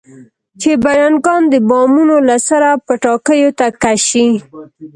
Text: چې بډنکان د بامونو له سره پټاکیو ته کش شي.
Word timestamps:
چې 0.61 0.71
بډنکان 0.83 1.41
د 1.53 1.55
بامونو 1.69 2.15
له 2.29 2.37
سره 2.47 2.69
پټاکیو 2.85 3.51
ته 3.59 3.67
کش 3.81 3.99
شي. 4.11 4.27